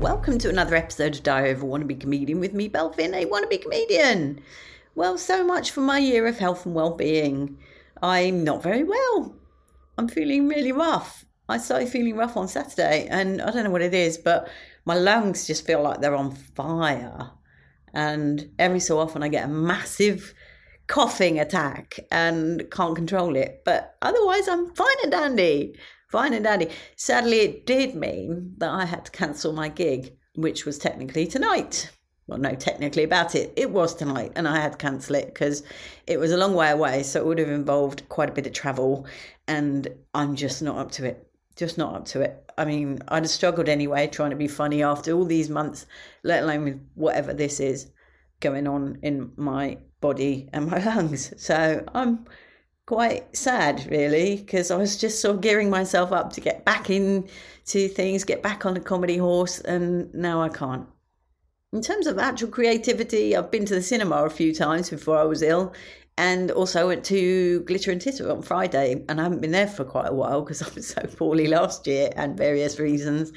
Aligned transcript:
Welcome 0.00 0.38
to 0.38 0.48
another 0.48 0.76
episode 0.76 1.14
of 1.28 1.28
of 1.28 1.62
a 1.62 1.66
Wannabe 1.66 2.00
Comedian 2.00 2.40
with 2.40 2.54
me, 2.54 2.70
Belvin, 2.70 3.12
a 3.12 3.26
wannabe 3.26 3.60
comedian. 3.60 4.40
Well, 4.94 5.18
so 5.18 5.44
much 5.44 5.72
for 5.72 5.82
my 5.82 5.98
year 5.98 6.26
of 6.26 6.38
health 6.38 6.64
and 6.64 6.74
well-being. 6.74 7.58
I'm 8.02 8.42
not 8.42 8.62
very 8.62 8.82
well. 8.82 9.36
I'm 9.98 10.08
feeling 10.08 10.48
really 10.48 10.72
rough. 10.72 11.26
I 11.50 11.58
started 11.58 11.90
feeling 11.90 12.16
rough 12.16 12.38
on 12.38 12.48
Saturday, 12.48 13.08
and 13.10 13.42
I 13.42 13.50
don't 13.50 13.64
know 13.64 13.70
what 13.70 13.82
it 13.82 13.92
is, 13.92 14.16
but 14.16 14.48
my 14.86 14.94
lungs 14.94 15.46
just 15.46 15.66
feel 15.66 15.82
like 15.82 16.00
they're 16.00 16.16
on 16.16 16.34
fire. 16.34 17.32
And 17.92 18.52
every 18.58 18.80
so 18.80 18.98
often, 18.98 19.22
I 19.22 19.28
get 19.28 19.44
a 19.44 19.52
massive 19.52 20.32
coughing 20.86 21.38
attack 21.38 22.00
and 22.10 22.70
can't 22.70 22.96
control 22.96 23.36
it. 23.36 23.60
But 23.66 23.96
otherwise, 24.00 24.48
I'm 24.48 24.74
fine 24.74 24.96
and 25.02 25.12
dandy. 25.12 25.78
Fine 26.10 26.34
and 26.34 26.44
dandy. 26.44 26.68
Sadly, 26.96 27.40
it 27.40 27.66
did 27.66 27.94
mean 27.94 28.54
that 28.58 28.70
I 28.70 28.84
had 28.84 29.04
to 29.04 29.12
cancel 29.12 29.52
my 29.52 29.68
gig, 29.68 30.16
which 30.34 30.66
was 30.66 30.76
technically 30.76 31.24
tonight. 31.24 31.88
Well, 32.26 32.38
no, 32.38 32.54
technically 32.54 33.04
about 33.04 33.36
it, 33.36 33.52
it 33.56 33.70
was 33.70 33.94
tonight, 33.94 34.32
and 34.34 34.48
I 34.48 34.58
had 34.58 34.72
to 34.72 34.78
cancel 34.78 35.14
it 35.14 35.26
because 35.26 35.62
it 36.08 36.18
was 36.18 36.32
a 36.32 36.36
long 36.36 36.54
way 36.54 36.70
away. 36.70 37.04
So 37.04 37.20
it 37.20 37.26
would 37.26 37.38
have 37.38 37.48
involved 37.48 38.08
quite 38.08 38.28
a 38.28 38.32
bit 38.32 38.46
of 38.46 38.52
travel, 38.52 39.06
and 39.46 39.86
I'm 40.12 40.34
just 40.34 40.62
not 40.62 40.78
up 40.78 40.90
to 40.92 41.06
it. 41.06 41.28
Just 41.54 41.78
not 41.78 41.94
up 41.94 42.06
to 42.06 42.22
it. 42.22 42.50
I 42.58 42.64
mean, 42.64 42.98
I'd 43.08 43.22
have 43.22 43.30
struggled 43.30 43.68
anyway 43.68 44.08
trying 44.08 44.30
to 44.30 44.36
be 44.36 44.48
funny 44.48 44.82
after 44.82 45.12
all 45.12 45.24
these 45.24 45.48
months, 45.48 45.86
let 46.24 46.42
alone 46.42 46.64
with 46.64 46.90
whatever 46.94 47.32
this 47.32 47.60
is 47.60 47.88
going 48.40 48.66
on 48.66 48.98
in 49.02 49.32
my 49.36 49.78
body 50.00 50.48
and 50.52 50.66
my 50.66 50.82
lungs. 50.84 51.32
So 51.36 51.84
I'm 51.94 52.26
quite 52.90 53.36
sad, 53.36 53.86
really, 53.88 54.34
because 54.34 54.72
I 54.72 54.76
was 54.76 54.96
just 54.96 55.20
sort 55.20 55.36
of 55.36 55.42
gearing 55.42 55.70
myself 55.70 56.10
up 56.10 56.32
to 56.32 56.40
get 56.40 56.64
back 56.64 56.90
into 56.90 57.86
things, 57.86 58.24
get 58.24 58.42
back 58.42 58.66
on 58.66 58.74
the 58.74 58.80
comedy 58.80 59.16
horse, 59.16 59.60
and 59.60 60.12
now 60.12 60.42
I 60.42 60.48
can't. 60.48 60.88
In 61.72 61.82
terms 61.82 62.08
of 62.08 62.18
actual 62.18 62.48
creativity, 62.48 63.36
I've 63.36 63.52
been 63.52 63.64
to 63.66 63.76
the 63.76 63.80
cinema 63.80 64.24
a 64.24 64.28
few 64.28 64.52
times 64.52 64.90
before 64.90 65.16
I 65.16 65.22
was 65.22 65.40
ill, 65.40 65.72
and 66.20 66.50
also 66.50 66.82
I 66.82 66.84
went 66.84 67.04
to 67.06 67.60
Glitter 67.60 67.90
and 67.90 67.98
Titter 67.98 68.30
on 68.30 68.42
Friday, 68.42 69.02
and 69.08 69.18
I 69.18 69.22
haven't 69.22 69.40
been 69.40 69.52
there 69.52 69.66
for 69.66 69.84
quite 69.84 70.06
a 70.06 70.12
while 70.12 70.42
because 70.42 70.60
I 70.60 70.68
was 70.74 70.88
so 70.94 71.00
poorly 71.16 71.46
last 71.46 71.86
year 71.86 72.10
and 72.14 72.36
various 72.36 72.78
reasons. 72.78 73.32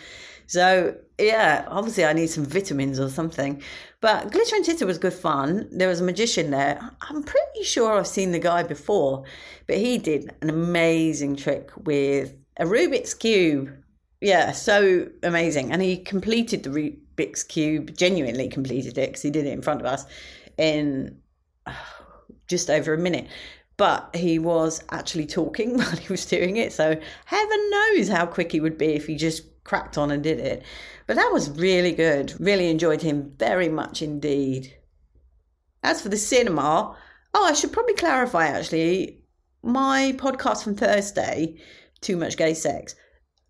So 0.48 0.94
yeah, 1.18 1.66
obviously 1.70 2.04
I 2.04 2.12
need 2.12 2.28
some 2.28 2.44
vitamins 2.44 3.00
or 3.00 3.10
something. 3.10 3.64
But 4.02 4.34
Glitter 4.34 4.58
and 4.58 4.66
Titter 4.66 4.86
was 4.86 4.98
good 4.98 5.14
fun. 5.14 5.70
There 5.72 5.88
was 5.88 6.02
a 6.02 6.04
magician 6.04 6.52
there. 6.52 6.78
I'm 7.10 7.24
pretty 7.24 7.64
sure 7.64 7.94
I've 7.94 8.06
seen 8.06 8.34
the 8.34 8.40
guy 8.40 8.64
before, 8.64 9.24
but 9.66 9.78
he 9.78 9.98
did 9.98 10.36
an 10.42 10.50
amazing 10.50 11.38
trick 11.38 11.72
with 11.78 12.36
a 12.58 12.66
Rubik's 12.66 13.14
Cube. 13.14 13.72
Yeah, 14.20 14.52
so 14.52 15.08
amazing. 15.24 15.72
And 15.72 15.82
he 15.82 15.96
completed 15.96 16.64
the 16.64 16.70
Rubik's 16.70 17.44
Cube, 17.44 17.96
genuinely 17.96 18.50
completed 18.50 18.98
it 18.98 19.12
because 19.12 19.22
he 19.22 19.30
did 19.30 19.46
it 19.46 19.54
in 19.54 19.62
front 19.62 19.80
of 19.80 19.86
us 19.86 20.06
in 20.58 21.18
oh, 21.66 22.04
just 22.54 22.70
over 22.70 22.94
a 22.94 22.98
minute 22.98 23.28
but 23.78 24.16
he 24.16 24.40
was 24.40 24.84
actually 24.92 25.26
talking 25.26 25.78
while 25.78 25.96
he 25.96 26.08
was 26.10 26.26
doing 26.26 26.58
it. 26.58 26.74
So 26.74 27.00
heaven 27.26 27.70
knows 27.70 28.08
how 28.08 28.26
quick 28.26 28.52
he 28.52 28.60
would 28.60 28.78
be 28.78 28.94
if 28.94 29.08
he 29.08 29.16
just 29.16 29.64
cracked 29.64 29.98
on 29.98 30.12
and 30.12 30.24
did 30.24 30.40
it. 30.40 30.64
But 31.08 31.16
that 31.16 31.32
was 31.34 31.50
really 31.50 31.94
good. 31.94 32.34
Really 32.40 32.70
enjoyed 32.70 33.02
him 33.02 33.34
very 33.38 33.70
much 33.70 34.02
indeed. 34.02 34.76
As 35.84 36.02
for 36.02 36.10
the 36.10 36.18
cinema, 36.18 36.96
oh, 37.34 37.44
I 37.44 37.54
should 37.54 37.74
probably 37.74 37.96
clarify 37.96 38.48
actually 38.48 39.22
my 39.64 40.14
podcast 40.18 40.64
from 40.64 40.76
Thursday, 40.76 41.58
Too 42.02 42.16
Much 42.16 42.38
Gay 42.38 42.54
Sex. 42.54 42.96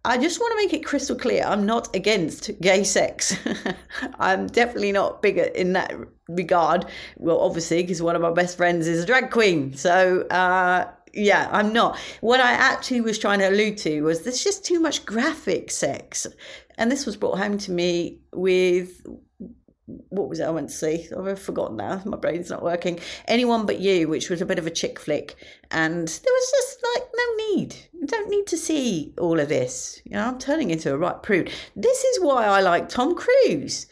I 0.06 0.18
just 0.18 0.40
want 0.40 0.52
to 0.52 0.66
make 0.66 0.74
it 0.74 0.86
crystal 0.86 1.16
clear 1.16 1.44
I'm 1.46 1.66
not 1.66 1.96
against 1.96 2.59
gay 2.59 2.84
sex. 2.84 3.38
I'm 4.20 4.48
definitely 4.48 4.92
not 4.92 5.22
bigger 5.22 5.44
in 5.44 5.74
that 5.74 5.94
regard. 6.28 6.85
Well, 7.17 7.39
obviously, 7.39 7.84
because 7.84 8.01
one 8.01 8.16
of 8.16 8.22
my 8.22 8.31
best 8.31 8.57
friends 8.57 8.88
is 8.88 9.03
a 9.03 9.06
drag 9.06 9.31
queen. 9.31 9.73
So, 9.73 10.22
uh, 10.28 10.89
yeah, 11.13 11.50
I'm 11.51 11.73
not. 11.73 11.97
What 12.22 12.39
I 12.39 12.51
actually 12.51 13.01
was 13.01 13.19
trying 13.19 13.39
to 13.39 13.50
allude 13.50 13.78
to 13.79 14.01
was 14.01 14.22
there's 14.22 14.44
just 14.44 14.66
too 14.66 14.79
much 14.79 15.06
graphic 15.06 15.72
sex. 15.72 16.25
And 16.78 16.91
this 16.91 17.06
was 17.06 17.16
brought 17.16 17.38
home 17.38 17.57
to 17.59 17.72
me 17.72 18.19
with 18.34 19.06
what 19.85 20.29
was 20.29 20.39
it 20.39 20.45
I 20.45 20.50
went 20.50 20.69
to 20.69 20.75
see? 20.75 21.07
I've 21.16 21.39
forgotten 21.39 21.78
now. 21.78 22.01
My 22.06 22.17
brain's 22.17 22.50
not 22.50 22.63
working. 22.63 23.00
Anyone 23.28 23.66
But 23.66 23.79
You, 23.79 24.07
which 24.07 24.29
was 24.29 24.41
a 24.41 24.45
bit 24.45 24.57
of 24.57 24.66
a 24.66 24.72
chick 24.72 25.00
flick. 25.00 25.35
And 25.72 26.07
there 26.07 26.34
was 26.34 26.51
just 26.51 26.84
like 26.95 27.09
no 27.16 27.55
need. 27.55 27.75
You 27.94 28.07
don't 28.07 28.29
need 28.29 28.47
to 28.47 28.57
see 28.57 29.13
all 29.17 29.40
of 29.40 29.50
this. 29.50 30.01
You 30.05 30.13
know, 30.13 30.25
I'm 30.25 30.40
turning 30.40 30.72
into 30.72 30.94
a 30.94 30.97
right 30.97 31.22
prude. 31.22 31.51
This 31.75 32.03
is 32.03 32.23
why 32.23 32.45
I 32.45 32.61
like 32.61 32.90
Tom 32.90 33.16
Cruise. 33.16 33.88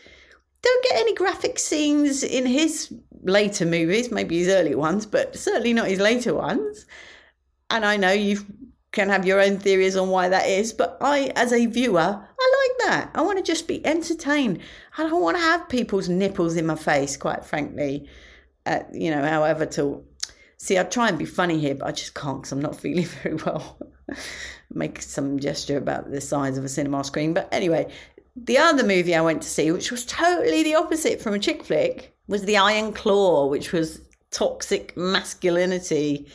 Don't 0.61 0.83
get 0.83 0.97
any 0.97 1.15
graphic 1.15 1.57
scenes 1.57 2.23
in 2.23 2.45
his 2.45 2.93
later 3.23 3.65
movies, 3.65 4.11
maybe 4.11 4.39
his 4.39 4.47
early 4.47 4.75
ones, 4.75 5.05
but 5.05 5.35
certainly 5.35 5.73
not 5.73 5.87
his 5.87 5.99
later 5.99 6.33
ones. 6.33 6.85
And 7.69 7.85
I 7.85 7.97
know 7.97 8.11
you 8.11 8.45
can 8.91 9.09
have 9.09 9.25
your 9.25 9.39
own 9.39 9.57
theories 9.57 9.95
on 9.95 10.09
why 10.09 10.29
that 10.29 10.47
is, 10.47 10.73
but 10.73 10.97
I, 11.01 11.31
as 11.35 11.53
a 11.53 11.65
viewer, 11.65 11.99
I 11.99 12.67
like 12.67 12.89
that. 12.89 13.11
I 13.15 13.21
want 13.21 13.37
to 13.37 13.43
just 13.43 13.67
be 13.67 13.85
entertained. 13.85 14.59
I 14.97 15.03
don't 15.03 15.21
want 15.21 15.37
to 15.37 15.43
have 15.43 15.69
people's 15.69 16.09
nipples 16.09 16.57
in 16.57 16.65
my 16.65 16.75
face, 16.75 17.15
quite 17.17 17.45
frankly. 17.45 18.07
You 18.93 19.11
know, 19.11 19.23
however, 19.23 19.65
to 19.67 20.03
see, 20.57 20.77
I 20.77 20.83
try 20.83 21.09
and 21.09 21.17
be 21.17 21.25
funny 21.25 21.57
here, 21.59 21.75
but 21.75 21.87
I 21.87 21.91
just 21.91 22.13
can't 22.13 22.41
because 22.41 22.51
I'm 22.51 22.61
not 22.61 22.75
feeling 22.81 23.05
very 23.05 23.35
well. 23.35 23.79
Make 24.73 25.01
some 25.01 25.39
gesture 25.39 25.77
about 25.77 26.11
the 26.11 26.21
size 26.21 26.57
of 26.57 26.65
a 26.65 26.69
cinema 26.69 27.03
screen. 27.03 27.33
But 27.33 27.47
anyway, 27.51 27.91
the 28.35 28.57
other 28.57 28.83
movie 28.83 29.15
I 29.15 29.21
went 29.21 29.41
to 29.41 29.49
see, 29.49 29.71
which 29.71 29.91
was 29.91 30.05
totally 30.05 30.63
the 30.63 30.75
opposite 30.75 31.21
from 31.21 31.33
a 31.33 31.39
chick 31.39 31.63
flick, 31.63 32.15
was 32.27 32.43
The 32.43 32.57
Iron 32.57 32.93
Claw, 32.93 33.47
which 33.47 33.71
was 33.71 34.01
toxic 34.29 34.95
masculinity 34.95 36.27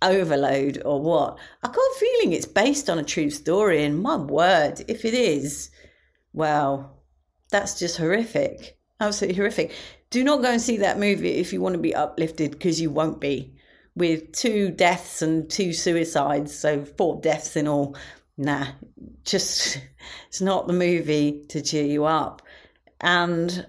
overload 0.00 0.82
or 0.84 1.00
what. 1.00 1.38
I 1.62 1.68
got 1.68 1.76
a 1.76 1.98
feeling 1.98 2.32
it's 2.32 2.46
based 2.46 2.88
on 2.88 2.98
a 2.98 3.04
true 3.04 3.30
story, 3.30 3.84
and 3.84 4.00
my 4.00 4.16
word, 4.16 4.84
if 4.88 5.04
it 5.04 5.14
is, 5.14 5.70
well, 6.32 7.02
that's 7.50 7.78
just 7.78 7.98
horrific. 7.98 8.78
Absolutely 9.00 9.36
horrific. 9.36 9.72
Do 10.10 10.24
not 10.24 10.42
go 10.42 10.50
and 10.50 10.60
see 10.60 10.78
that 10.78 10.98
movie 10.98 11.32
if 11.32 11.52
you 11.52 11.60
want 11.60 11.74
to 11.74 11.80
be 11.80 11.94
uplifted, 11.94 12.52
because 12.52 12.80
you 12.80 12.90
won't 12.90 13.20
be. 13.20 13.54
With 13.96 14.32
two 14.32 14.70
deaths 14.70 15.22
and 15.22 15.48
two 15.48 15.72
suicides, 15.72 16.54
so 16.54 16.84
four 16.84 17.20
deaths 17.20 17.56
in 17.56 17.68
all. 17.68 17.96
Nah, 18.36 18.66
just 19.24 19.80
it's 20.28 20.40
not 20.40 20.66
the 20.66 20.72
movie 20.72 21.44
to 21.48 21.62
cheer 21.62 21.84
you 21.84 22.04
up. 22.04 22.42
And 23.00 23.66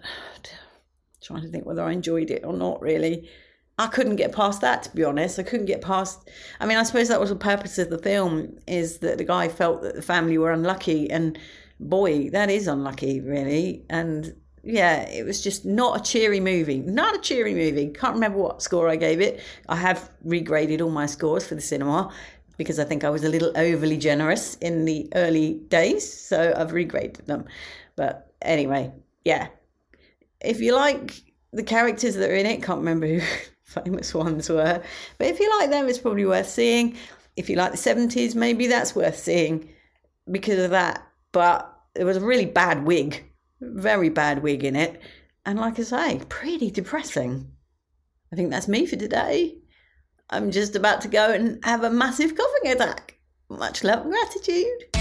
trying 1.21 1.41
to 1.41 1.49
think 1.49 1.65
whether 1.65 1.83
I 1.83 1.91
enjoyed 1.91 2.29
it 2.29 2.43
or 2.45 2.53
not 2.53 2.81
really. 2.81 3.29
I 3.77 3.87
couldn't 3.87 4.15
get 4.15 4.31
past 4.31 4.61
that 4.61 4.83
to 4.83 4.95
be 4.95 5.03
honest. 5.03 5.37
I 5.39 5.43
couldn't 5.43 5.65
get 5.65 5.81
past 5.81 6.29
I 6.59 6.65
mean, 6.65 6.77
I 6.77 6.83
suppose 6.83 7.09
that 7.09 7.19
was 7.19 7.29
the 7.29 7.35
purpose 7.35 7.77
of 7.77 7.89
the 7.89 7.97
film 7.97 8.57
is 8.67 8.99
that 8.99 9.17
the 9.17 9.23
guy 9.23 9.49
felt 9.49 9.81
that 9.81 9.95
the 9.95 10.01
family 10.01 10.37
were 10.37 10.51
unlucky 10.51 11.09
and 11.09 11.37
boy, 11.79 12.29
that 12.29 12.49
is 12.49 12.67
unlucky 12.67 13.19
really. 13.19 13.85
And 13.89 14.33
yeah, 14.63 15.01
it 15.09 15.25
was 15.25 15.41
just 15.41 15.65
not 15.65 15.99
a 15.99 16.03
cheery 16.03 16.39
movie. 16.39 16.79
Not 16.79 17.15
a 17.15 17.19
cheery 17.19 17.53
movie. 17.53 17.89
Can't 17.89 18.15
remember 18.15 18.39
what 18.39 18.63
score 18.63 18.89
I 18.89 18.95
gave 18.95 19.21
it. 19.21 19.41
I 19.69 19.75
have 19.75 20.09
regraded 20.25 20.81
all 20.81 20.89
my 20.89 21.05
scores 21.05 21.45
for 21.45 21.55
the 21.55 21.61
cinema 21.61 22.11
because 22.57 22.79
I 22.79 22.83
think 22.83 23.03
I 23.03 23.09
was 23.09 23.23
a 23.23 23.29
little 23.29 23.51
overly 23.57 23.97
generous 23.97 24.55
in 24.55 24.85
the 24.85 25.09
early 25.15 25.55
days, 25.67 26.11
so 26.11 26.53
I've 26.55 26.71
regraded 26.71 27.25
them. 27.25 27.45
But 27.95 28.33
anyway, 28.41 28.91
yeah. 29.23 29.47
If 30.41 30.61
you 30.61 30.75
like 30.75 31.21
the 31.51 31.63
characters 31.63 32.15
that 32.15 32.29
are 32.29 32.35
in 32.35 32.45
it, 32.45 32.63
can't 32.63 32.79
remember 32.79 33.07
who 33.07 33.21
famous 33.63 34.13
ones 34.13 34.49
were. 34.49 34.81
But 35.17 35.27
if 35.27 35.39
you 35.39 35.49
like 35.59 35.69
them, 35.69 35.87
it's 35.87 35.99
probably 35.99 36.25
worth 36.25 36.49
seeing. 36.49 36.97
If 37.35 37.49
you 37.49 37.55
like 37.55 37.71
the 37.71 37.77
70s, 37.77 38.35
maybe 38.35 38.67
that's 38.67 38.95
worth 38.95 39.17
seeing 39.17 39.69
because 40.31 40.59
of 40.59 40.71
that. 40.71 41.05
But 41.31 41.71
it 41.95 42.03
was 42.03 42.17
a 42.17 42.21
really 42.21 42.45
bad 42.45 42.85
wig, 42.85 43.23
very 43.61 44.09
bad 44.09 44.43
wig 44.43 44.63
in 44.63 44.75
it. 44.75 45.01
And 45.45 45.59
like 45.59 45.79
I 45.79 45.83
say, 45.83 46.21
pretty 46.29 46.71
depressing. 46.71 47.51
I 48.31 48.35
think 48.35 48.51
that's 48.51 48.67
me 48.67 48.85
for 48.85 48.95
today. 48.95 49.57
I'm 50.29 50.51
just 50.51 50.75
about 50.75 51.01
to 51.01 51.07
go 51.07 51.31
and 51.31 51.63
have 51.63 51.83
a 51.83 51.89
massive 51.89 52.35
coughing 52.35 52.71
attack. 52.71 53.17
Much 53.49 53.83
love 53.83 54.03
and 54.03 54.11
gratitude. 54.11 54.94